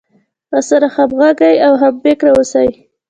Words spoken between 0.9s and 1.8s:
همغږى او